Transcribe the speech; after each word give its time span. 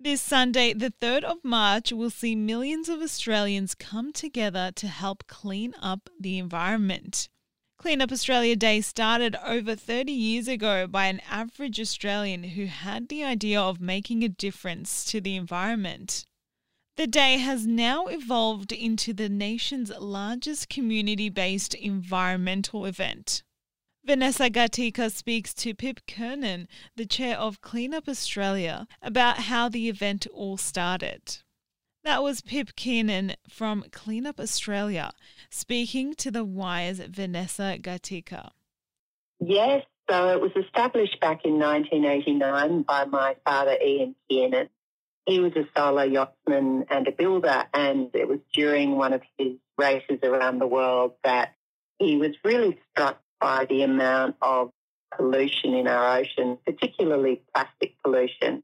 This 0.00 0.20
Sunday, 0.20 0.72
the 0.72 0.92
3rd 1.00 1.22
of 1.22 1.44
March, 1.44 1.92
will 1.92 2.10
see 2.10 2.34
millions 2.34 2.88
of 2.88 3.00
Australians 3.00 3.76
come 3.76 4.12
together 4.12 4.72
to 4.74 4.88
help 4.88 5.24
clean 5.28 5.72
up 5.80 6.10
the 6.18 6.36
environment. 6.36 7.28
Clean 7.78 8.02
Up 8.02 8.10
Australia 8.10 8.56
Day 8.56 8.80
started 8.80 9.36
over 9.44 9.76
30 9.76 10.10
years 10.10 10.48
ago 10.48 10.88
by 10.88 11.06
an 11.06 11.20
average 11.30 11.78
Australian 11.78 12.42
who 12.42 12.66
had 12.66 13.08
the 13.08 13.22
idea 13.22 13.60
of 13.60 13.80
making 13.80 14.24
a 14.24 14.28
difference 14.28 15.04
to 15.04 15.20
the 15.20 15.36
environment. 15.36 16.26
The 16.96 17.06
day 17.06 17.38
has 17.38 17.66
now 17.66 18.06
evolved 18.06 18.72
into 18.72 19.12
the 19.12 19.28
nation's 19.28 19.90
largest 19.90 20.68
community 20.68 21.28
based 21.28 21.72
environmental 21.72 22.84
event. 22.84 23.42
Vanessa 24.06 24.50
Gatica 24.50 25.10
speaks 25.10 25.54
to 25.54 25.74
Pip 25.74 26.00
Kiernan, 26.06 26.68
the 26.94 27.06
chair 27.06 27.38
of 27.38 27.62
Clean 27.62 27.94
Up 27.94 28.06
Australia, 28.06 28.86
about 29.00 29.38
how 29.38 29.70
the 29.70 29.88
event 29.88 30.26
all 30.34 30.58
started. 30.58 31.38
That 32.02 32.22
was 32.22 32.42
Pip 32.42 32.76
Kiernan 32.76 33.36
from 33.48 33.86
Clean 33.92 34.26
Up 34.26 34.38
Australia 34.38 35.12
speaking 35.48 36.14
to 36.16 36.30
the 36.30 36.44
Wire's 36.44 36.98
Vanessa 36.98 37.78
Gatica. 37.80 38.50
Yes, 39.40 39.86
so 40.10 40.28
it 40.28 40.40
was 40.42 40.52
established 40.54 41.18
back 41.20 41.46
in 41.46 41.58
1989 41.58 42.82
by 42.82 43.06
my 43.06 43.36
father, 43.46 43.78
Ian 43.82 44.14
Kiernan. 44.28 44.68
He 45.24 45.40
was 45.40 45.52
a 45.56 45.66
solo 45.74 46.02
yachtsman 46.02 46.84
and 46.90 47.08
a 47.08 47.12
builder, 47.12 47.64
and 47.72 48.10
it 48.12 48.28
was 48.28 48.40
during 48.52 48.96
one 48.96 49.14
of 49.14 49.22
his 49.38 49.54
races 49.78 50.18
around 50.22 50.58
the 50.58 50.66
world 50.66 51.12
that 51.24 51.54
he 51.98 52.18
was 52.18 52.32
really 52.44 52.78
struck 52.90 53.18
by 53.40 53.66
the 53.66 53.82
amount 53.82 54.36
of 54.40 54.70
pollution 55.16 55.74
in 55.74 55.86
our 55.86 56.18
ocean, 56.18 56.58
particularly 56.64 57.42
plastic 57.52 57.94
pollution. 58.02 58.62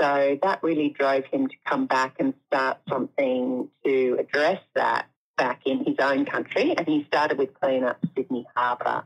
So 0.00 0.38
that 0.42 0.62
really 0.62 0.88
drove 0.90 1.24
him 1.26 1.48
to 1.48 1.54
come 1.66 1.86
back 1.86 2.16
and 2.18 2.34
start 2.48 2.78
something 2.88 3.68
to 3.84 4.16
address 4.18 4.60
that 4.74 5.06
back 5.36 5.62
in 5.66 5.84
his 5.84 5.96
own 6.00 6.24
country. 6.24 6.74
And 6.76 6.86
he 6.86 7.04
started 7.04 7.38
with 7.38 7.54
Clean 7.60 7.84
Up 7.84 7.98
Sydney 8.16 8.46
Harbour 8.56 9.04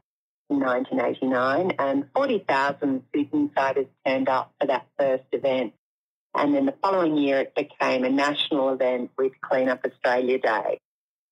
in 0.51 0.61
1989, 0.61 1.73
and 1.79 2.07
40,000 2.15 3.03
Sydneysiders 3.15 3.89
turned 4.07 4.29
up 4.29 4.53
for 4.59 4.67
that 4.67 4.87
first 4.99 5.25
event. 5.33 5.75
And 6.35 6.55
then 6.55 6.67
the 6.67 6.75
following 6.83 7.17
year, 7.19 7.41
it 7.41 7.55
became 7.55 8.05
a 8.05 8.11
national 8.11 8.71
event 8.71 9.11
with 9.19 9.33
Clean 9.43 9.69
Up 9.69 9.85
Australia 9.85 10.39
Day. 10.39 10.79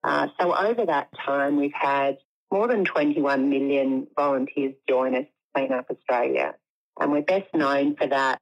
Uh, 0.04 0.28
so 0.38 0.54
over 0.54 0.86
that 0.86 1.08
time, 1.24 1.56
we've 1.56 1.72
had 1.72 2.18
more 2.50 2.68
than 2.68 2.84
21 2.84 3.50
million 3.50 4.06
volunteers 4.16 4.74
join 4.88 5.14
us 5.14 5.24
to 5.24 5.28
Clean 5.54 5.72
Up 5.72 5.90
Australia. 5.90 6.54
And 6.98 7.12
we're 7.12 7.22
best 7.22 7.52
known 7.54 7.96
for 7.96 8.06
that 8.06 8.40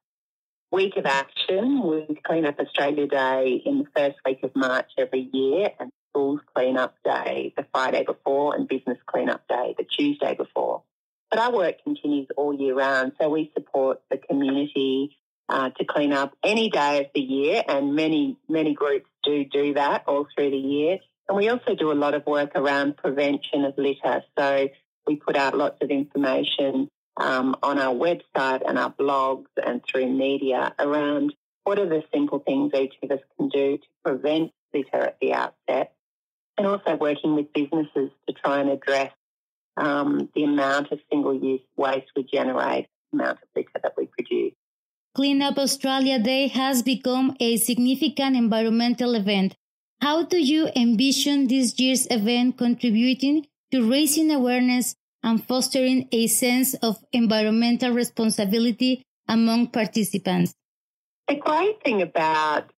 week 0.70 0.96
of 0.96 1.06
action 1.06 1.82
with 1.82 2.22
Clean 2.24 2.44
Up 2.44 2.58
Australia 2.58 3.06
Day 3.06 3.62
in 3.64 3.78
the 3.78 3.86
first 3.96 4.16
week 4.24 4.42
of 4.42 4.54
March 4.54 4.90
every 4.98 5.28
year 5.32 5.70
and 5.78 5.90
Schools 6.10 6.40
Clean 6.54 6.76
Up 6.76 6.94
Day 7.04 7.52
the 7.56 7.66
Friday 7.72 8.04
before 8.04 8.54
and 8.54 8.68
Business 8.68 8.98
Clean 9.06 9.28
Up 9.28 9.46
Day 9.48 9.74
the 9.78 9.84
Tuesday 9.84 10.34
before. 10.34 10.82
But 11.30 11.38
our 11.40 11.52
work 11.52 11.82
continues 11.82 12.28
all 12.36 12.54
year 12.54 12.74
round, 12.74 13.12
so 13.20 13.28
we 13.28 13.50
support 13.54 14.00
the 14.10 14.18
community 14.18 15.16
uh, 15.48 15.70
to 15.70 15.84
clean 15.84 16.12
up 16.12 16.36
any 16.44 16.70
day 16.70 17.00
of 17.00 17.06
the 17.14 17.20
year, 17.20 17.62
and 17.66 17.94
many, 17.94 18.36
many 18.48 18.74
groups 18.74 19.08
do 19.24 19.44
do 19.44 19.74
that 19.74 20.04
all 20.06 20.26
through 20.34 20.50
the 20.50 20.56
year. 20.56 20.98
And 21.28 21.36
we 21.36 21.48
also 21.48 21.74
do 21.74 21.90
a 21.90 21.94
lot 21.94 22.14
of 22.14 22.26
work 22.26 22.52
around 22.54 22.96
prevention 22.96 23.64
of 23.64 23.74
litter. 23.78 24.22
So 24.38 24.68
we 25.06 25.16
put 25.16 25.36
out 25.36 25.56
lots 25.56 25.78
of 25.80 25.90
information 25.90 26.88
um, 27.16 27.56
on 27.62 27.78
our 27.78 27.94
website 27.94 28.62
and 28.66 28.78
our 28.78 28.92
blogs 28.92 29.46
and 29.64 29.82
through 29.88 30.12
media 30.12 30.74
around 30.78 31.34
what 31.64 31.78
are 31.78 31.88
the 31.88 32.02
simple 32.12 32.40
things 32.40 32.72
each 32.74 32.94
of 33.02 33.10
us 33.10 33.20
can 33.38 33.48
do 33.48 33.78
to 33.78 33.86
prevent 34.04 34.52
litter 34.74 35.02
at 35.02 35.16
the 35.20 35.32
outset, 35.32 35.94
and 36.58 36.66
also 36.66 36.96
working 36.96 37.34
with 37.34 37.52
businesses 37.52 38.10
to 38.26 38.34
try 38.34 38.60
and 38.60 38.70
address 38.70 39.12
um, 39.76 40.28
the 40.34 40.44
amount 40.44 40.92
of 40.92 40.98
single-use 41.10 41.62
waste 41.76 42.06
we 42.16 42.24
generate, 42.24 42.86
the 43.12 43.18
amount 43.18 43.38
of 43.42 43.48
litter 43.56 43.80
that 43.82 43.94
we 43.96 44.06
produce. 44.06 44.52
Clean 45.14 45.40
Up 45.40 45.58
Australia 45.58 46.18
Day 46.18 46.48
has 46.48 46.82
become 46.82 47.36
a 47.40 47.56
significant 47.56 48.36
environmental 48.36 49.14
event. 49.14 49.54
How 50.04 50.22
do 50.22 50.36
you 50.36 50.68
envision 50.76 51.46
this 51.46 51.80
year's 51.80 52.06
event 52.10 52.58
contributing 52.58 53.46
to 53.72 53.90
raising 53.90 54.30
awareness 54.30 54.96
and 55.22 55.42
fostering 55.42 56.10
a 56.12 56.26
sense 56.26 56.74
of 56.74 57.02
environmental 57.10 57.90
responsibility 57.92 59.02
among 59.26 59.68
participants. 59.68 60.54
The 61.26 61.36
great 61.36 61.82
thing 61.82 62.02
about 62.02 62.70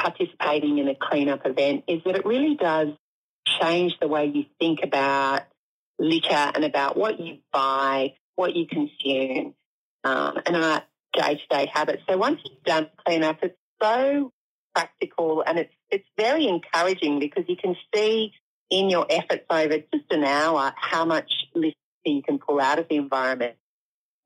participating 0.00 0.78
in 0.78 0.88
a 0.88 0.96
cleanup 0.96 1.46
event 1.46 1.84
is 1.86 2.02
that 2.04 2.16
it 2.16 2.26
really 2.26 2.56
does 2.56 2.88
change 3.46 3.92
the 4.00 4.08
way 4.08 4.32
you 4.34 4.46
think 4.58 4.80
about 4.82 5.42
litter 6.00 6.50
and 6.56 6.64
about 6.64 6.96
what 6.96 7.20
you 7.20 7.38
buy, 7.52 8.14
what 8.34 8.56
you 8.56 8.66
consume, 8.66 9.54
um, 10.02 10.40
and 10.44 10.56
our 10.56 10.82
day-to-day 11.12 11.70
habits. 11.72 12.02
So 12.10 12.16
once 12.16 12.40
you've 12.44 12.64
done 12.64 12.90
cleanup, 13.06 13.38
it's 13.44 13.54
so 13.80 14.32
practical 14.74 15.42
and 15.46 15.58
it's 15.58 15.74
it's 15.90 16.08
very 16.16 16.46
encouraging 16.46 17.18
because 17.20 17.44
you 17.48 17.56
can 17.56 17.76
see 17.94 18.32
in 18.70 18.90
your 18.90 19.06
efforts 19.08 19.44
over 19.48 19.78
just 19.78 20.10
an 20.10 20.24
hour 20.24 20.72
how 20.76 21.04
much 21.04 21.30
litter 21.54 21.76
you 22.04 22.22
can 22.22 22.38
pull 22.38 22.60
out 22.60 22.78
of 22.78 22.88
the 22.88 22.96
environment. 22.96 23.56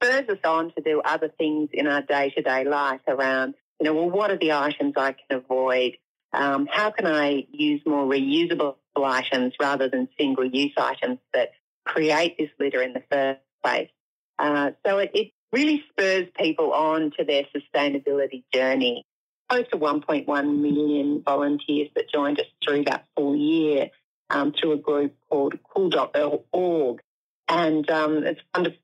Spurs 0.02 0.28
us 0.28 0.38
on 0.44 0.72
to 0.74 0.80
do 0.82 1.02
other 1.04 1.28
things 1.36 1.70
in 1.72 1.86
our 1.86 2.02
day 2.02 2.30
to 2.30 2.42
day 2.42 2.64
life 2.64 3.00
around, 3.06 3.54
you 3.80 3.84
know, 3.84 3.94
well, 3.94 4.10
what 4.10 4.30
are 4.30 4.38
the 4.38 4.52
items 4.52 4.94
I 4.96 5.12
can 5.12 5.38
avoid? 5.38 5.96
Um, 6.32 6.68
how 6.70 6.90
can 6.90 7.06
I 7.06 7.46
use 7.50 7.82
more 7.86 8.06
reusable 8.06 8.76
items 8.96 9.54
rather 9.60 9.88
than 9.88 10.08
single 10.18 10.44
use 10.44 10.72
items 10.76 11.18
that 11.32 11.50
create 11.84 12.36
this 12.38 12.50
litter 12.58 12.82
in 12.82 12.92
the 12.92 13.02
first 13.10 13.40
place? 13.62 13.90
Uh, 14.38 14.70
so 14.86 14.98
it, 14.98 15.10
it 15.14 15.32
really 15.52 15.82
spurs 15.90 16.26
people 16.38 16.72
on 16.72 17.12
to 17.18 17.24
their 17.24 17.44
sustainability 17.54 18.44
journey. 18.52 19.04
Close 19.48 19.64
to 19.72 19.78
1.1 19.78 20.26
million 20.60 21.22
volunteers 21.24 21.88
that 21.94 22.10
joined 22.12 22.38
us 22.38 22.46
through 22.62 22.84
that 22.84 23.06
full 23.16 23.34
year 23.34 23.90
um, 24.30 24.52
through 24.52 24.72
a 24.72 24.76
group 24.76 25.14
called 25.30 25.54
cool.org. 25.74 27.00
And 27.48 27.90
um, 27.90 28.24
it's 28.24 28.40
fun 28.54 28.64
to 28.64 28.74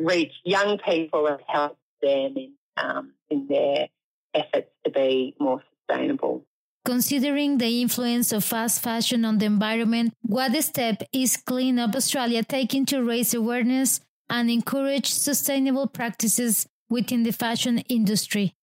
reach 0.00 0.32
young 0.44 0.78
people 0.78 1.26
and 1.26 1.38
help 1.46 1.78
them 2.00 2.34
in, 2.36 2.52
um, 2.76 3.12
in 3.30 3.46
their 3.48 3.88
efforts 4.34 4.70
to 4.84 4.90
be 4.90 5.36
more 5.38 5.62
sustainable. 5.88 6.44
Considering 6.84 7.58
the 7.58 7.80
influence 7.80 8.32
of 8.32 8.42
fast 8.42 8.82
fashion 8.82 9.24
on 9.24 9.38
the 9.38 9.46
environment, 9.46 10.12
what 10.22 10.52
step 10.64 11.02
is 11.12 11.36
Clean 11.36 11.78
Up 11.78 11.94
Australia 11.94 12.42
taking 12.42 12.84
to 12.86 13.04
raise 13.04 13.34
awareness 13.34 14.00
and 14.28 14.50
encourage 14.50 15.06
sustainable 15.06 15.86
practices 15.86 16.66
within 16.90 17.22
the 17.22 17.30
fashion 17.30 17.78
industry? 17.88 18.56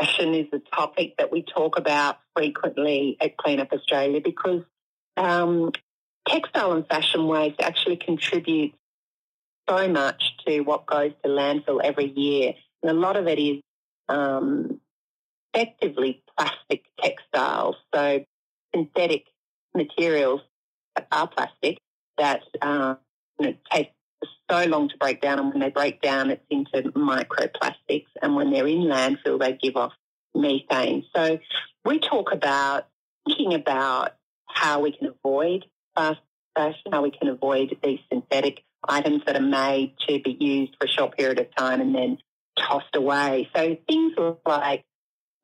Fashion 0.00 0.34
is 0.34 0.46
a 0.52 0.60
topic 0.74 1.16
that 1.18 1.30
we 1.30 1.42
talk 1.42 1.76
about 1.76 2.18
frequently 2.34 3.18
at 3.20 3.36
Clean 3.36 3.60
Up 3.60 3.70
Australia 3.72 4.20
because 4.24 4.62
um, 5.16 5.72
textile 6.26 6.72
and 6.72 6.86
fashion 6.86 7.26
waste 7.26 7.60
actually 7.60 7.96
contributes 7.96 8.76
so 9.68 9.88
much 9.88 10.22
to 10.46 10.60
what 10.60 10.86
goes 10.86 11.12
to 11.22 11.28
landfill 11.28 11.80
every 11.82 12.10
year. 12.10 12.54
And 12.82 12.90
a 12.90 12.94
lot 12.94 13.16
of 13.16 13.26
it 13.28 13.38
is 13.38 13.60
um, 14.08 14.80
effectively 15.52 16.22
plastic 16.36 16.84
textiles, 16.98 17.76
so 17.94 18.24
synthetic 18.74 19.26
materials 19.74 20.40
that 20.96 21.06
are 21.12 21.28
plastic 21.28 21.78
that 22.16 22.42
uh, 22.62 22.94
you 23.38 23.46
know, 23.46 23.54
take 23.70 23.92
so 24.50 24.64
long 24.66 24.88
to 24.88 24.96
break 24.96 25.20
down. 25.20 25.38
And 25.38 25.50
when 25.50 25.60
they 25.60 25.70
break 25.70 26.00
down, 26.00 26.30
it's 26.30 26.44
into 26.50 26.90
microplastics. 26.92 28.06
And 28.22 28.34
when 28.34 28.50
they're 28.50 28.66
in 28.66 28.82
landfill, 28.82 29.40
they 29.40 29.52
give 29.52 29.76
off 29.76 29.92
methane. 30.34 31.04
So 31.14 31.38
we 31.84 31.98
talk 31.98 32.32
about 32.32 32.86
thinking 33.26 33.54
about 33.54 34.14
how 34.46 34.80
we 34.80 34.92
can 34.92 35.08
avoid 35.08 35.64
fast 35.94 36.20
fashion, 36.54 36.92
how 36.92 37.02
we 37.02 37.10
can 37.10 37.28
avoid 37.28 37.76
these 37.82 38.00
synthetic 38.12 38.62
items 38.88 39.22
that 39.26 39.36
are 39.36 39.40
made 39.40 39.94
to 40.08 40.20
be 40.20 40.36
used 40.38 40.76
for 40.80 40.86
a 40.86 40.90
short 40.90 41.16
period 41.16 41.38
of 41.38 41.54
time 41.54 41.80
and 41.80 41.94
then 41.94 42.18
tossed 42.58 42.94
away. 42.94 43.48
So 43.54 43.76
things 43.88 44.14
like 44.46 44.84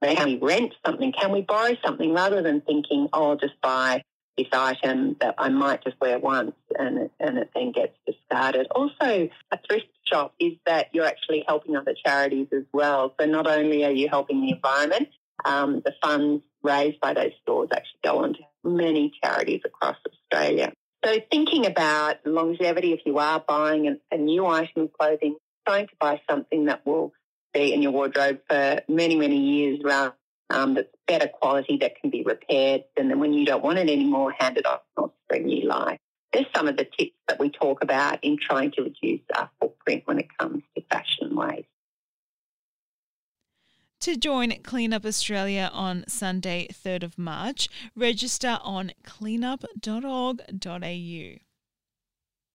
can 0.02 0.26
we 0.26 0.37
rent 0.37 0.72
something? 0.84 1.12
Can 1.12 1.32
we 1.32 1.40
borrow 1.43 1.75
something 1.84 2.12
rather 2.12 2.43
than 2.43 2.61
thinking, 2.61 3.08
oh, 3.12 3.31
I'll 3.31 3.37
just 3.37 3.61
buy 3.61 4.02
this 4.36 4.48
item 4.52 5.16
that 5.20 5.34
I 5.38 5.48
might 5.48 5.82
just 5.82 6.00
wear 6.00 6.18
once 6.18 6.52
and 6.78 6.98
it, 6.98 7.12
and 7.18 7.38
it 7.38 7.50
then 7.54 7.72
gets 7.72 7.96
discarded. 8.06 8.66
Also, 8.70 9.28
a 9.50 9.58
thrift 9.66 9.86
shop 10.04 10.34
is 10.38 10.52
that 10.66 10.88
you're 10.92 11.06
actually 11.06 11.44
helping 11.46 11.76
other 11.76 11.94
charities 12.04 12.48
as 12.52 12.64
well. 12.72 13.14
So 13.18 13.26
not 13.26 13.46
only 13.46 13.84
are 13.84 13.90
you 13.90 14.08
helping 14.08 14.42
the 14.42 14.50
environment, 14.50 15.08
um, 15.44 15.82
the 15.84 15.94
funds 16.02 16.42
raised 16.62 17.00
by 17.00 17.14
those 17.14 17.32
stores 17.42 17.68
actually 17.72 18.00
go 18.04 18.18
on 18.24 18.34
to 18.34 18.40
many 18.64 19.12
charities 19.22 19.62
across 19.64 19.96
Australia. 20.06 20.72
So 21.04 21.18
thinking 21.30 21.66
about 21.66 22.26
longevity, 22.26 22.92
if 22.92 23.00
you 23.06 23.18
are 23.18 23.42
buying 23.46 23.98
a, 24.10 24.16
new 24.16 24.46
item 24.46 24.82
of 24.82 24.92
clothing, 24.92 25.36
trying 25.66 25.86
to 25.86 25.94
buy 26.00 26.20
something 26.28 26.66
that 26.66 26.84
will 26.84 27.12
be 27.54 27.72
in 27.72 27.82
your 27.82 27.92
wardrobe 27.92 28.40
for 28.48 28.80
many, 28.88 29.14
many 29.14 29.38
years 29.38 29.80
around 29.84 30.14
um, 30.50 30.75
that's 30.75 30.88
better 31.06 31.28
quality 31.28 31.78
that 31.78 32.00
can 32.00 32.10
be 32.10 32.22
repaired. 32.22 32.84
And 32.96 33.10
then 33.10 33.19
when 33.19 33.32
you 33.32 33.44
don't 33.44 33.62
want 33.62 33.78
it 33.78 33.90
anymore, 33.90 34.34
hand 34.38 34.58
it 34.58 34.66
off 34.66 34.82
or 34.96 35.12
spring 35.25 35.46
new 35.46 35.66
life. 35.66 35.98
There's 36.32 36.46
some 36.54 36.69
of 36.69 36.76
the 36.76 36.84
tips 36.84 37.16
that 37.28 37.38
we 37.38 37.50
talk 37.50 37.82
about 37.82 38.19
in 38.22 38.37
trying 38.38 38.72
to 38.72 38.82
reduce 38.82 39.22
our 39.34 39.50
footprint 39.60 40.02
when 40.06 40.19
it 40.19 40.28
comes 40.38 40.62
to 40.76 40.82
fashion 40.90 41.34
waste. 41.34 41.66
To 44.00 44.16
join 44.16 44.52
Clean 44.62 44.93
Up 44.93 45.06
Australia 45.06 45.70
on 45.72 46.04
Sunday, 46.06 46.69
3rd 46.70 47.02
of 47.02 47.19
March, 47.19 47.69
register 47.96 48.58
on 48.62 48.93
cleanup.org.au. 49.04 51.45